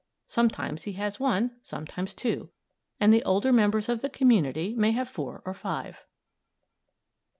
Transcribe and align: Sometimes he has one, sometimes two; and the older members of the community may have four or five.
Sometimes 0.25 0.85
he 0.85 0.93
has 0.93 1.19
one, 1.19 1.57
sometimes 1.61 2.15
two; 2.15 2.49
and 2.99 3.13
the 3.13 3.23
older 3.23 3.53
members 3.53 3.87
of 3.87 4.01
the 4.01 4.09
community 4.09 4.73
may 4.75 4.93
have 4.93 5.07
four 5.07 5.43
or 5.45 5.53
five. 5.53 6.03